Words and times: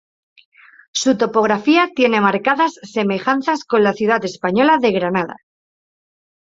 Su 0.93 1.15
topografía 1.15 1.89
tiene 1.95 2.21
marcadas 2.21 2.73
semejanzas 2.81 3.63
con 3.65 3.83
la 3.83 3.93
ciudad 3.93 4.25
española 4.25 4.79
de 4.81 4.91
Granada. 4.93 5.35